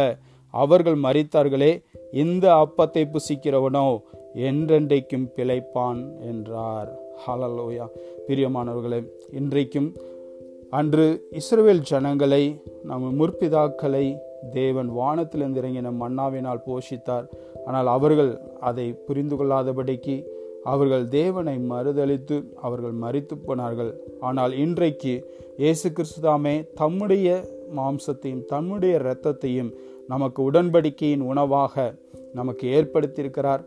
அவர்கள் 0.55 0.99
மறித்தார்களே 1.05 1.73
இந்த 2.23 2.47
அப்பத்தை 2.63 3.03
புசிக்கிறவனோ 3.15 3.87
என்றென்றைக்கும் 4.49 5.29
பிழைப்பான் 5.37 6.01
என்றார். 6.31 6.91
ஹலலோயா 7.25 7.87
பிரியமானவர்களே 8.27 9.01
இன்றைக்கும் 9.41 9.89
அன்று 10.79 11.07
இஸ்ரேல் 11.39 11.87
ஜனங்களை 11.91 12.45
நம்ம 12.91 13.11
முற்பிதாக்களை 13.19 14.07
தேவன் 14.51 14.91
வானத்திலிருந்து 14.99 15.61
இறங்கின 15.63 15.93
மன்னாவினால் 16.03 16.65
போஷித்தார். 16.69 17.27
ஆனால் 17.67 17.87
அவர்கள் 17.87 18.33
அதை 18.61 18.87
புரிந்து 19.07 19.37
கொள்ளாதபடிக்கு 19.37 20.17
அவர்கள் 20.65 21.05
தேவனை 21.09 21.57
மறுதளித்து 21.71 22.37
அவர்கள் 22.67 22.97
மறித்து 23.05 23.35
போனார்கள். 23.47 23.93
ஆனால் 24.21 24.53
இன்றைக்கு 24.65 25.15
இயேசு 25.63 25.89
கிறிஸ்துதாமே 25.97 26.55
தம்முடைய 26.75 27.29
மாம்சத்தையும் 27.79 28.45
தம்முடைய 28.45 28.95
இரத்தத்தையும் 28.99 29.73
நமக்கு 30.09 30.41
உடன்படிக்கையின் 30.51 31.25
உணவாக 31.33 31.95
நமக்கு 32.39 32.67
ஏற்படுத்தியிருக்கிறார். 32.77 33.63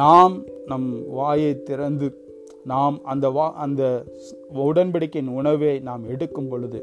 நாம் 0.00 0.34
நம் 0.66 0.88
வாயை 1.18 1.52
திறந்து 1.62 2.08
நாம் 2.72 2.96
அந்த 3.04 3.26
வா 3.36 3.46
அந்த 3.64 3.82
உடன்படிக்கையின் 4.64 5.30
உணவை 5.38 5.80
நாம் 5.88 6.02
எடுக்கும் 6.14 6.48
பொழுது 6.48 6.80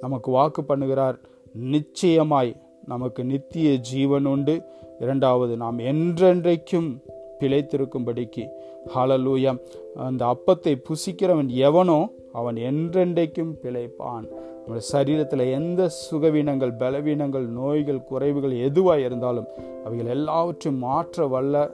நமக்கு 0.00 0.30
வாக்கு 0.30 0.62
பண்ணுகிறார். 0.62 1.16
நிச்சயமாய் 1.54 2.52
நமக்கு 2.86 3.24
நித்திய 3.24 3.76
ஜீவன் 3.76 4.24
உண்டு. 4.24 4.62
இரண்டாவது 5.00 5.56
நாம் 5.56 5.78
என்றென்றைக்கும் 5.78 6.96
பிழைத்திருக்கும்படிக்கு. 7.40 8.48
ஹalleluya 8.94 9.58
அந்த 9.96 10.36
அப்பத்தை 10.36 10.82
புசிக்கிறவன் 10.88 11.46
எவனோ 11.46 12.10
அவன் 12.32 12.54
என்றென்றைக்கும் 12.54 13.52
பிழைப்பான். 13.62 14.26
நம்முடைய 14.66 14.86
சரீரத்தில் 14.92 15.52
எந்த 15.52 15.90
சுகவீனங்கள் 16.10 16.72
பலவீனங்கள் 16.78 17.46
நோய்கள் 17.46 18.06
குறைவுகள் 18.10 18.62
எதுவாக 18.62 19.00
இருந்தாலும் 19.00 19.46
அவைகள் 19.84 20.06
எல்லாவற்றையும் 20.06 20.80
மாற்ற 20.80 21.26
வல்ல 21.26 21.70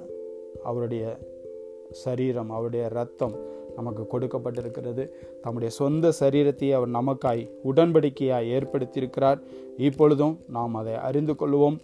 அவருடைய 0.64 1.18
சரீரம் 1.90 2.50
அவருடைய 2.50 2.88
ரத்தம் 2.88 3.34
நமக்கு 3.76 4.04
கொடுக்கப்பட்டிருக்கிறது. 4.12 5.04
தம்முடைய 5.42 5.73
சொந்த 5.80 6.12
சரீரத்தை 6.21 6.71
அவர் 6.78 6.97
நமக்காய் 6.99 7.42
உடன்படிக்கையாய் 7.64 8.52
ஏற்படுத்தியிருக்கிறார். 8.56 9.40
இப்பொழுதும் 9.78 10.35
நாம் 10.49 10.75
அதை 10.75 10.95
அறிந்து 11.09 11.37
கொள்வோம். 11.42 11.78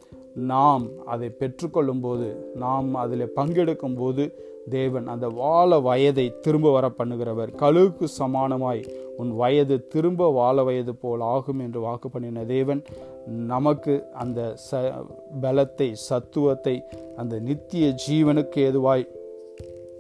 நாம் 0.53 0.85
அதை 1.05 1.29
பெற்றுக்கொள்ளும் 1.41 2.01
போது 2.01 2.29
நாம் 2.55 2.89
அதில் 2.95 3.33
பங்கெடுக்கும் 3.37 3.97
போது 3.97 4.25
தேவன் 4.71 5.07
அந்த 5.07 5.27
வாழ 5.29 5.79
வயதை 5.81 6.25
திரும்ப 6.41 6.71
வர 6.73 6.87
பண்ணுகிறவர் 6.99 7.51
கழுவுக்கு 7.55 8.07
சமானமாய் 8.19 8.83
உன் 9.19 9.33
வயது 9.37 9.77
திரும்ப 9.89 10.31
வாழ 10.31 10.63
வயது 10.63 10.93
போல் 10.95 11.25
ஆகும் 11.27 11.61
என்று 11.61 11.81
வாக்கு 11.81 12.09
பண்ணின 12.09 12.45
தேவன் 12.45 12.81
நமக்கு 13.47 13.95
அந்த 14.15 14.41
ச 14.71 14.81
பலத்தை 15.43 15.89
சத்துவத்தை 16.09 16.77
அந்த 17.17 17.35
நித்திய 17.39 17.89
ஜீவனுக்கு 18.05 18.61
ஏதுவாய் 18.61 19.05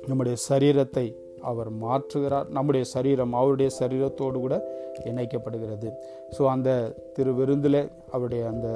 நம்முடைய 0.08 0.36
சரீரத்தை 0.48 1.06
அவர் 1.50 1.70
மாற்றுகிறார். 1.84 2.48
நம்முடைய 2.56 2.84
சரீரம் 2.94 3.32
அவருடைய 3.40 3.70
சரீரத்தோடு 3.80 4.38
கூட 4.44 4.56
இணைக்கப்படுகிறது. 5.10 5.88
ஸோ 6.36 6.42
அந்த 6.54 6.70
திரு 7.16 7.32
விருந்தில் 7.40 7.80
அவருடைய 8.14 8.42
அந்த 8.52 8.68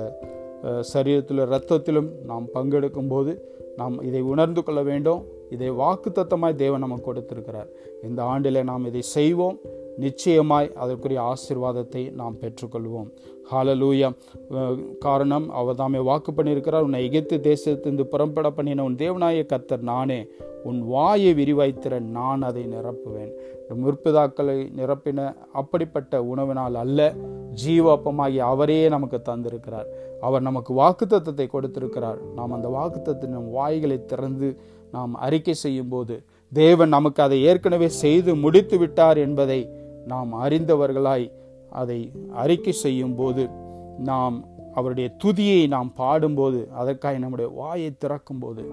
சரீரத்தில் 0.92 1.42
இரத்தத்திலும் 1.46 2.10
நாம் 2.30 2.46
பங்கெடுக்கும் 2.54 3.10
போது 3.14 3.32
நாம் 3.80 3.96
இதை 4.08 4.20
உணர்ந்து 4.32 4.60
கொள்ள 4.66 4.80
வேண்டும். 4.90 5.22
இதை 5.54 5.70
வாக்குத்தத்தமாய் 5.82 6.60
தேவன் 6.62 6.84
நமக்கு 6.84 7.08
கொடுத்திருக்கிறார். 7.08 7.68
இந்த 8.08 8.20
ஆண்டில் 8.32 8.66
நாம் 8.70 8.88
இதை 8.90 9.02
செய்வோம். 9.16 9.58
நிச்சயமாய் 10.04 10.68
அதற்குரிய 10.82 11.20
ஆசிர்வாதத்தை 11.32 12.02
நாம் 12.20 12.40
பெற்றுக்கொள்வோம். 12.42 13.08
ஹாலலூயா 13.50 14.08
காரணம் 14.98 15.46
அவர் 15.50 15.78
தாமே 15.80 16.00
வாக்கு 16.08 16.32
பண்ணியிருக்கிறார். 16.32 16.86
உன்னை 16.88 17.00
எகிப்து 17.08 17.36
தேசத்திலிருந்து 17.50 18.06
புறம்பட 18.12 18.50
பண்ணின 18.50 18.84
உன் 18.84 19.00
தேவநாய 19.04 19.46
கத்தர் 19.52 19.84
நானே. 19.92 20.20
உன் 20.64 20.80
வாயை 20.92 21.32
விரிவாய்த்திற 21.40 22.00
நான் 22.16 22.42
அதை 22.42 22.62
நிரப்புவேன். 22.74 23.32
முற்பிதாக்களை 23.84 24.56
நிரப்பின 24.78 25.20
அப்படிப்பட்ட 25.52 26.22
உணவினால் 26.32 26.76
அல்ல 26.82 27.14
ஜீவாப்பமாகி 27.64 28.38
அவரே 28.52 28.80
நமக்கு 28.88 29.18
தந்திருக்கிறார். 29.28 29.88
அவர் 30.20 30.46
நமக்கு 30.48 30.72
வாக்குத்தத்தத்தை 30.82 31.46
கொடுத்திருக்கிறார். 31.46 32.18
நாம் 32.34 32.52
அந்த 32.52 32.68
வாக்குத்தத்தின் 32.76 33.36
வாய்களை 33.50 33.98
திறந்து 34.04 34.50
நாம் 34.92 35.14
அறிக்கை 35.26 35.54
செய்யும் 35.54 35.88
போது 35.88 36.16
தேவன் 36.52 36.88
நமக்கு 36.88 37.20
அதை 37.22 37.38
ஏற்கனவே 37.42 37.88
செய்து 38.02 38.34
முடித்து 38.44 38.76
விட்டார் 38.78 39.18
என்பதை 39.18 39.60
நாம் 40.06 40.30
அறிந்தவர்களாய் 40.44 41.26
அதை 41.82 42.00
அறிக்கை 42.42 42.74
செய்யும் 42.84 43.16
போது 43.20 43.44
நாம் 44.10 44.36
அவருடைய 44.78 45.08
துதியை 45.24 45.60
நாம் 45.74 45.90
பாடும்போது 46.00 46.58
அதற்காக 46.80 47.18
நம்முடைய 47.18 47.48
வாயை 47.60 47.90
திறக்கும் 47.98 48.38
போது 48.38 48.64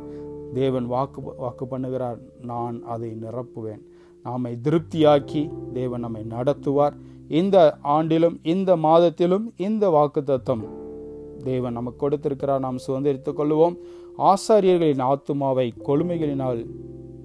தேவன் 0.54 0.88
வாக்கு 0.94 1.22
வாக்கு 1.38 1.66
பண்ணுகிறார் 1.66 2.20
நான் 2.52 2.78
அதை 2.94 3.10
நிரப்புவேன். 3.22 3.84
நாமை 4.26 4.52
திருப்தியாக்கி 4.66 5.44
தேவன் 5.74 6.04
நம்மை 6.06 6.24
நடத்துவார். 6.36 6.96
இந்த 7.40 7.58
ஆண்டிலும் 7.96 8.38
இந்த 8.54 8.72
மாதத்திலும் 8.86 9.46
இந்த 9.68 9.90
வாக்கு 9.96 10.24
தத்தம் 10.24 10.64
தேவன் 11.44 11.78
நமக்கு 11.78 12.02
கொடுத்திருக்கிறார். 12.04 12.66
நாம் 12.66 12.86
சுதந்திரித்துக் 12.88 13.40
கொள்வோம் 13.40 13.78
ஆசாரியர்களின் 14.30 15.06
ஆத்துமாவை 15.10 15.68
கொழுமைகளினால் 15.88 16.62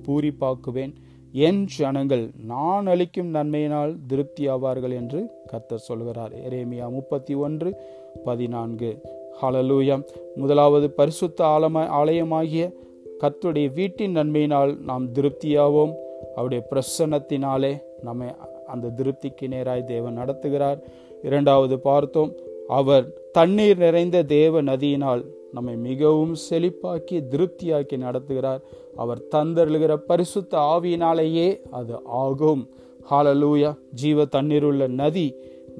பூரிப்பாக்குவேன். 0.06 0.94
என் 1.32 1.64
ஜனங்கள் 1.64 2.30
நான் 2.46 2.86
அளிக்கும் 2.86 3.34
நன்மையினால் 3.34 3.96
திருப்தி 4.06 4.48
ஆவார்கள் 4.48 4.94
என்று 4.94 5.30
கர்த்தர் 5.46 5.78
சொல்கிறார். 5.78 6.32
எரேமியா 6.48 6.90
முப்பத்தி 6.90 7.34
ஒன்று 7.34 7.76
பதினான்கு. 8.24 9.02
ஹலலூயம் 9.42 10.04
முதலாவது 10.34 10.90
பரிசுத்த 10.90 11.44
ஆலம 11.44 11.86
ஆலயமாகிய 11.86 12.72
கத்துடைய 13.20 13.72
வீட்டின் 13.72 14.16
நன்மையினால் 14.16 14.78
நாம் 14.78 15.12
திருப்தியாவோம். 15.12 15.92
அவருடைய 16.32 16.68
பிரசன்னத்தினாலே 16.70 17.78
நம்மை 18.02 18.28
அந்த 18.66 18.88
திருப்திக்கு 18.88 19.48
நேராய் 19.48 19.84
தேவன் 19.84 20.18
நடத்துகிறார். 20.18 20.80
இரண்டாவது 21.22 21.78
பார்த்தோம் 21.78 22.32
அவர் 22.68 23.12
தண்ணீர் 23.32 23.78
நிறைந்த 23.78 24.22
தேவ 24.22 24.62
நதியினால் 24.62 25.24
நம்மை 25.52 25.76
மிகவும் 25.76 26.34
செழிப்பாக்கி 26.50 27.16
திருப்தியாக்கி 27.32 27.96
நடத்துகிறார். 28.06 28.60
அவர் 28.96 29.22
தந்தருகிற 29.30 29.94
பரிசுத்த 29.96 30.58
ஆவியினாலேயே 30.58 31.60
அது 31.70 32.00
ஆகும். 32.04 32.68
ஹாலலூயா 33.10 33.76
ஜீவ 33.92 34.24
தண்ணீர் 34.24 34.64
உள்ள 34.64 34.86
நதி 34.86 35.34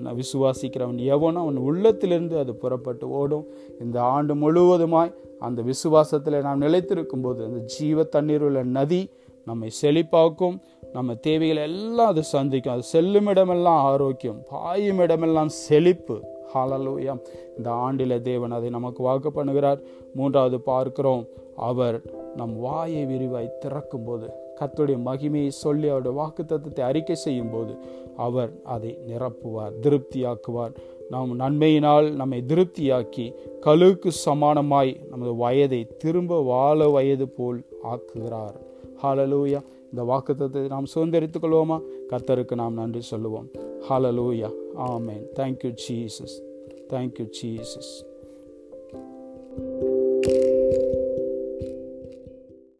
விசுவாசிக்கிறவன் 0.04 0.96
எவனோ 0.96 1.38
அவன் 1.38 1.56
உள்ளத்திலிருந்து 1.56 2.38
அது 2.38 2.54
புறப்பட்டு 2.54 3.10
ஓடும். 3.10 3.46
இந்த 3.80 4.02
ஆண்டு 4.02 4.34
முழுவதுமாய் 4.34 5.14
அந்த 5.38 5.62
விசுவாசத்தில் 5.62 6.42
நாம் 6.42 6.62
நிலைத்திருக்கும் 6.62 7.22
போது 7.22 7.44
அந்த 7.44 7.58
ஜீவ 7.58 8.02
தண்ணீர் 8.02 8.42
உள்ள 8.42 8.62
நதி 8.62 9.10
நம்மை 9.44 9.70
செழிப்பாக்கும். 9.82 10.56
நம்ம 10.92 11.14
தேவைகளை 11.14 11.62
எல்லாம் 11.62 12.06
அது 12.06 12.22
சந்திக்கும். 12.22 12.72
அது 12.72 12.82
செல்லும் 12.82 13.26
இடமெல்லாம் 13.26 13.84
ஆரோக்கியம் 13.84 14.42
பாயும் 14.50 14.98
இடமெல்லாம் 14.98 15.48
செழிப்பு. 15.48 16.16
ஹாலலூயா 16.54 17.20
இந்த 17.56 17.70
ஆண்டில 17.70 18.20
தேவன் 18.20 18.50
அதை 18.50 18.68
நமக்கு 18.68 19.02
வாக்கு 19.02 19.30
பண்ணுகிறார். 19.30 19.80
மூன்றாவது 20.14 20.60
பார்க்கிறோம். 20.60 21.24
அவர் 21.56 22.00
நம் 22.36 22.58
வாயை 22.58 23.04
விரிவாய் 23.04 23.58
திறக்கும் 23.58 24.04
போது 24.04 24.30
கத்துடைய 24.60 24.98
மகிமையை 25.06 25.48
சொல்லி 25.48 25.88
அவருடைய 25.88 26.16
வாக்கு 26.16 26.44
தத்துவத்தை 26.44 26.84
அறிக்கை 26.84 27.16
செய்யும் 27.16 27.50
போது 27.50 27.76
அவர் 28.16 28.52
அதை 28.64 28.98
நிரப்புவார் 29.08 29.72
திருப்தியாக்குவார். 29.82 30.74
நாம் 31.10 31.40
நன்மையினால் 31.40 32.10
நம்மை 32.10 32.44
திருப்தியாக்கி 32.48 33.34
கழுவுக்கு 33.60 34.10
சமானமாய் 34.26 35.08
நமது 35.10 35.34
வயதை 35.36 35.86
திரும்ப 35.98 36.40
வாழ 36.42 36.88
வயது 36.88 37.28
போல் 37.28 37.62
ஆக்குகிறார். 37.82 38.56
ஹாலலூயா 39.02 39.60
இந்த 39.92 40.02
வாக்குத்தத்தை 40.02 40.68
நாம் 40.68 40.84
சுதந்திரித்துக் 40.94 41.42
கொள்வோமா? 41.42 41.80
கத்தருக்கு 42.10 42.54
நாம் 42.54 42.74
நன்றி 42.74 43.00
சொல்லுவோம். 43.00 43.46
ஹாலலூயா 43.90 44.50
Amen. 44.78 45.26
Thank 45.34 45.64
you, 45.64 45.72
Jesus. 45.72 46.40
Thank 46.88 47.18
you, 47.18 47.26
Jesus. 47.26 48.04